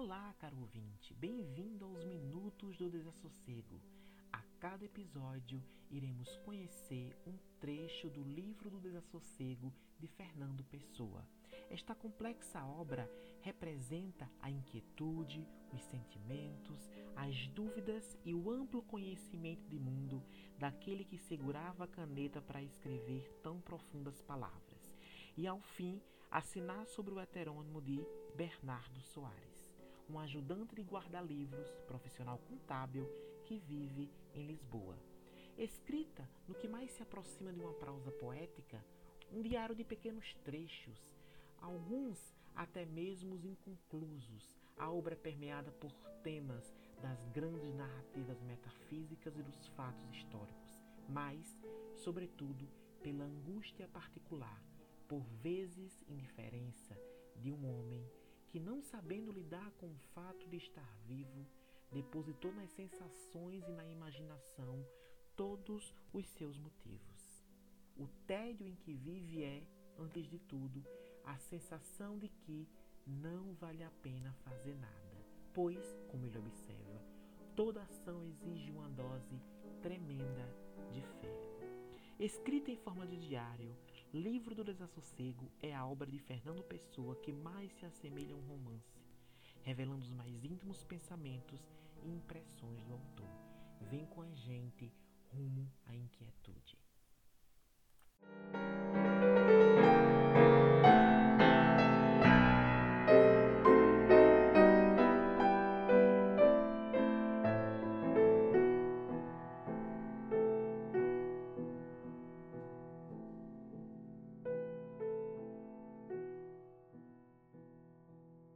Olá, 0.00 0.32
caro 0.38 0.56
ouvinte, 0.60 1.12
bem-vindo 1.14 1.84
aos 1.84 2.04
Minutos 2.04 2.78
do 2.78 2.88
Desassossego. 2.88 3.82
A 4.32 4.40
cada 4.60 4.84
episódio 4.84 5.60
iremos 5.90 6.36
conhecer 6.44 7.16
um 7.26 7.36
trecho 7.58 8.08
do 8.08 8.22
livro 8.22 8.70
do 8.70 8.78
Desassossego 8.78 9.74
de 9.98 10.06
Fernando 10.06 10.62
Pessoa. 10.62 11.26
Esta 11.68 11.96
complexa 11.96 12.64
obra 12.64 13.10
representa 13.40 14.30
a 14.40 14.48
inquietude, 14.48 15.44
os 15.72 15.82
sentimentos, 15.82 16.88
as 17.16 17.48
dúvidas 17.48 18.16
e 18.24 18.32
o 18.32 18.52
amplo 18.52 18.82
conhecimento 18.82 19.68
de 19.68 19.80
mundo 19.80 20.22
daquele 20.56 21.04
que 21.04 21.18
segurava 21.18 21.82
a 21.82 21.88
caneta 21.88 22.40
para 22.40 22.62
escrever 22.62 23.28
tão 23.42 23.60
profundas 23.60 24.22
palavras. 24.22 24.96
E 25.36 25.44
ao 25.44 25.60
fim, 25.60 26.00
assinar 26.30 26.86
sobre 26.86 27.12
o 27.12 27.18
heterônimo 27.18 27.82
de 27.82 28.00
Bernardo 28.36 29.02
Soares 29.02 29.67
um 30.08 30.18
ajudante 30.18 30.74
de 30.74 30.82
guarda-livros, 30.82 31.68
profissional 31.86 32.38
contábil 32.48 33.06
que 33.44 33.58
vive 33.58 34.10
em 34.34 34.46
Lisboa. 34.46 34.96
Escrita 35.56 36.28
no 36.46 36.54
que 36.54 36.68
mais 36.68 36.90
se 36.92 37.02
aproxima 37.02 37.52
de 37.52 37.60
uma 37.60 37.72
prosa 37.74 38.10
poética, 38.12 38.82
um 39.32 39.42
diário 39.42 39.74
de 39.74 39.84
pequenos 39.84 40.34
trechos, 40.44 41.14
alguns 41.60 42.18
até 42.54 42.84
mesmo 42.84 43.36
inconclusos. 43.36 44.56
A 44.76 44.90
obra 44.90 45.14
é 45.14 45.16
permeada 45.16 45.70
por 45.72 45.92
temas 46.22 46.72
das 47.02 47.22
grandes 47.32 47.74
narrativas 47.74 48.40
metafísicas 48.42 49.36
e 49.36 49.42
dos 49.42 49.66
fatos 49.68 50.08
históricos, 50.10 50.82
mas, 51.08 51.60
sobretudo, 51.96 52.68
pela 53.02 53.24
angústia 53.24 53.88
particular, 53.88 54.62
por 55.08 55.22
vezes 55.42 56.04
indiferença, 56.08 56.96
de 57.36 57.52
um 57.52 57.78
homem 57.78 58.04
que, 58.48 58.58
não 58.58 58.82
sabendo 58.82 59.32
lidar 59.32 59.70
com 59.72 59.86
o 59.86 59.98
fato 60.14 60.48
de 60.48 60.56
estar 60.56 60.96
vivo, 61.06 61.46
depositou 61.92 62.52
nas 62.52 62.70
sensações 62.70 63.66
e 63.66 63.72
na 63.72 63.86
imaginação 63.86 64.86
todos 65.36 65.94
os 66.12 66.26
seus 66.30 66.58
motivos. 66.58 67.44
O 67.96 68.06
tédio 68.26 68.66
em 68.66 68.74
que 68.74 68.94
vive 68.94 69.44
é, 69.44 69.62
antes 69.98 70.26
de 70.26 70.38
tudo, 70.38 70.84
a 71.24 71.36
sensação 71.38 72.18
de 72.18 72.28
que 72.28 72.68
não 73.06 73.54
vale 73.54 73.82
a 73.82 73.90
pena 74.02 74.32
fazer 74.44 74.74
nada, 74.76 75.24
pois, 75.52 75.84
como 76.08 76.26
ele 76.26 76.38
observa, 76.38 77.02
toda 77.56 77.82
ação 77.82 78.24
exige 78.24 78.70
uma 78.70 78.88
dose 78.90 79.40
tremenda 79.82 80.54
de 80.92 81.02
fé. 81.02 81.48
Escrita 82.18 82.70
em 82.70 82.76
forma 82.76 83.06
de 83.06 83.16
diário, 83.16 83.74
Livro 84.14 84.54
do 84.54 84.64
Desassossego 84.64 85.52
é 85.60 85.74
a 85.74 85.84
obra 85.84 86.10
de 86.10 86.18
Fernando 86.18 86.62
Pessoa 86.62 87.14
que 87.16 87.30
mais 87.30 87.70
se 87.72 87.84
assemelha 87.84 88.32
a 88.32 88.38
um 88.38 88.46
romance, 88.46 88.98
revelando 89.62 90.02
os 90.02 90.10
mais 90.10 90.42
íntimos 90.42 90.82
pensamentos 90.82 91.60
e 92.02 92.08
impressões 92.08 92.82
do 92.84 92.94
autor. 92.94 93.28
Vem 93.90 94.06
com 94.06 94.22
a 94.22 94.30
gente 94.30 94.90
rumo 95.30 95.70
à 95.84 95.94
inquietude. 95.94 96.37